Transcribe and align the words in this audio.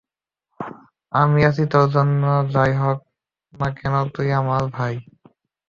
আমি 1.13 1.39
আছি 1.43 1.63
তোর 1.71 1.87
জন্য, 1.95 2.21
যাই 2.53 2.71
হোক 2.81 2.99
না 3.53 3.67
কেন, 3.77 3.93
তুই 4.15 4.27
আমার 4.31 4.63
ভাই। 4.75 4.93